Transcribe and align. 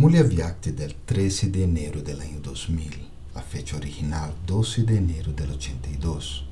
Mulher 0.00 0.26
Vyakti 0.26 0.72
del 0.72 0.94
13 1.04 1.50
de 1.50 1.62
enero 1.62 2.00
del 2.00 2.22
año 2.22 2.40
2000, 2.40 3.06
a 3.34 3.42
fecha 3.42 3.76
original 3.76 4.32
12 4.46 4.84
de 4.84 4.96
enero 4.96 5.30
del 5.34 5.50
82. 5.50 6.46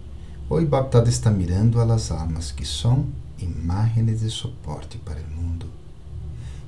Hoy 0.51 0.67
Baptista 0.67 1.09
está 1.09 1.31
mirando 1.31 1.83
las 1.87 2.11
almas 2.11 2.53
que 2.53 2.67
são 2.67 3.07
imágenes 3.39 4.21
de 4.21 4.29
soporte 4.29 4.99
para 4.99 5.23
o 5.23 5.31
mundo. 5.31 5.65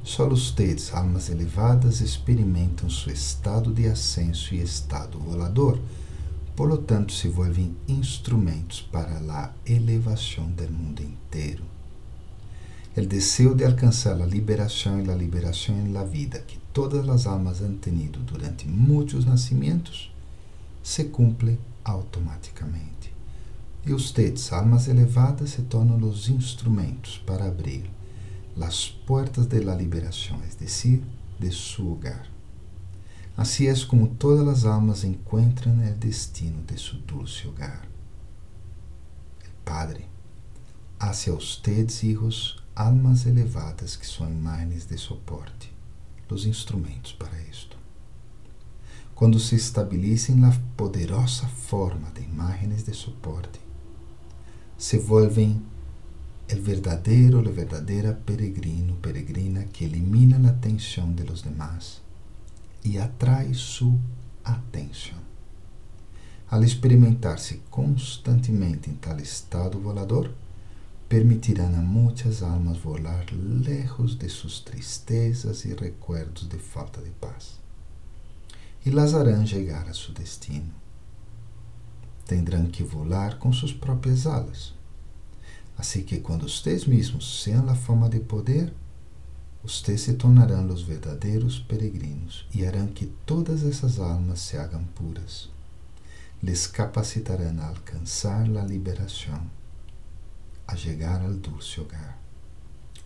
Só 0.02 0.26
ustedes, 0.26 0.94
almas 0.94 1.28
elevadas, 1.28 2.00
experimentam 2.00 2.88
seu 2.88 3.12
estado 3.12 3.74
de 3.74 3.86
ascenso 3.86 4.54
e 4.54 4.62
estado 4.62 5.18
volador, 5.18 5.78
por 6.56 6.66
lo 6.66 6.78
tanto 6.78 7.12
se 7.12 7.28
volvem 7.28 7.76
instrumentos 7.86 8.80
para 8.80 9.18
a 9.18 9.52
elevação 9.66 10.50
do 10.52 10.66
mundo 10.72 11.02
inteiro. 11.02 11.79
O 12.96 13.06
desejo 13.06 13.54
de 13.54 13.64
alcançar 13.64 14.20
a 14.20 14.26
liberação 14.26 15.00
e 15.00 15.08
a 15.08 15.14
liberação 15.14 15.78
em 15.78 15.92
la 15.92 16.02
vida 16.02 16.40
que 16.40 16.58
todas 16.72 17.08
as 17.08 17.24
almas 17.24 17.62
han 17.62 17.74
tenido 17.74 18.18
durante 18.20 18.66
muitos 18.66 19.24
nascimentos 19.24 20.12
se 20.82 21.04
cumpre 21.04 21.58
automaticamente. 21.84 23.14
E 23.86 23.92
ustedes, 23.92 24.52
almas 24.52 24.88
elevadas, 24.88 25.50
se 25.50 25.62
tornam 25.62 25.96
os 26.08 26.28
instrumentos 26.28 27.18
para 27.24 27.46
abrir 27.46 27.88
as 28.60 28.88
portas 28.88 29.46
de 29.46 29.60
la 29.60 29.74
liberação, 29.74 30.38
es 30.46 30.54
decir, 30.56 31.02
de 31.38 31.50
su 31.50 31.92
hogar. 31.92 32.28
Assim 33.36 33.68
é 33.68 33.74
como 33.86 34.08
todas 34.08 34.46
as 34.48 34.64
almas 34.64 35.04
encontram 35.04 35.72
o 35.72 35.94
destino 35.94 36.62
de 36.64 36.76
su 36.76 36.98
dulce 36.98 37.46
hogar. 37.48 37.88
El 39.42 39.52
Padre 39.64 40.06
hace 40.98 41.30
a 41.30 41.34
ustedes, 41.34 42.02
hijos, 42.04 42.62
almas 42.80 43.26
elevadas 43.26 43.94
que 43.94 44.06
são 44.06 44.26
imagens 44.26 44.86
de 44.86 44.96
soporte, 44.96 45.70
os 46.30 46.46
instrumentos 46.46 47.12
para 47.12 47.38
isto. 47.42 47.76
Quando 49.14 49.38
se 49.38 49.54
estabelecem 49.54 50.34
na 50.34 50.50
poderosa 50.78 51.46
forma 51.46 52.10
de 52.12 52.22
imagens 52.22 52.84
de 52.84 52.94
soporte, 52.94 53.60
se 54.78 54.96
volvem 54.98 55.60
el 56.48 56.62
verdadeiro, 56.62 57.42
la 57.42 57.50
verdadeira 57.50 58.14
peregrino, 58.14 58.96
peregrina 58.96 59.64
que 59.64 59.84
elimina 59.84 60.38
a 60.48 60.50
atenção 60.50 61.12
de 61.12 61.24
los 61.24 61.42
demás 61.42 62.00
e 62.82 62.98
atrai 62.98 63.52
sua 63.52 63.98
atenção. 64.42 65.18
Al 66.48 66.64
experimentar-se 66.64 67.60
constantemente 67.70 68.88
em 68.88 68.94
tal 68.94 69.18
estado 69.18 69.78
volador, 69.78 70.32
permitirán 71.10 71.74
a 71.74 71.82
muitas 71.82 72.40
almas 72.40 72.78
volar 72.78 73.26
lejos 73.32 74.16
de 74.16 74.28
suas 74.28 74.60
tristezas 74.60 75.64
e 75.64 75.74
recuerdos 75.74 76.48
de 76.48 76.56
falta 76.56 77.02
de 77.02 77.10
paz. 77.10 77.58
E 78.86 78.90
las 78.92 79.12
harán 79.12 79.44
chegar 79.44 79.88
a 79.88 79.92
seu 79.92 80.14
destino. 80.14 80.72
Tendrão 82.26 82.68
que 82.68 82.84
volar 82.84 83.40
com 83.40 83.52
suas 83.52 83.72
próprias 83.72 84.24
alas. 84.24 84.72
Assim 85.76 86.04
que 86.04 86.20
quando 86.20 86.48
vocês 86.48 86.86
mesmos 86.86 87.42
sean 87.42 87.68
a 87.68 87.74
forma 87.74 88.08
de 88.08 88.20
poder, 88.20 88.72
vocês 89.64 90.02
se 90.02 90.14
tornarão 90.14 90.64
os 90.68 90.82
verdadeiros 90.82 91.58
peregrinos 91.58 92.46
e 92.54 92.64
harão 92.64 92.86
que 92.86 93.06
todas 93.26 93.64
essas 93.64 93.98
almas 93.98 94.38
se 94.42 94.56
hagam 94.56 94.84
puras. 94.94 95.50
Les 96.40 96.68
capacitarão 96.68 97.60
a 97.60 97.66
alcançar 97.66 98.42
a 98.44 98.64
liberação 98.64 99.58
a 100.70 100.76
chegar 100.76 101.20
ao 101.20 101.34
dulce 101.34 101.80
hogar. 101.80 102.16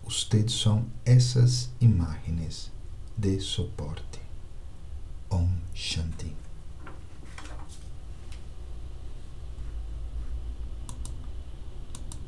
Ustedes 0.03 0.53
são 0.53 0.85
essas 1.03 1.71
imagens 1.81 2.71
de 3.17 3.39
Shanti. 3.39 4.24